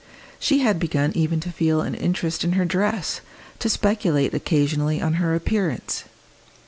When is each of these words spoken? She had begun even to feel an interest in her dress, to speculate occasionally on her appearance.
She 0.39 0.61
had 0.61 0.79
begun 0.79 1.11
even 1.13 1.39
to 1.41 1.51
feel 1.51 1.81
an 1.81 1.93
interest 1.93 2.43
in 2.43 2.53
her 2.53 2.65
dress, 2.65 3.21
to 3.59 3.69
speculate 3.69 4.33
occasionally 4.33 4.99
on 4.99 5.13
her 5.21 5.35
appearance. 5.35 6.05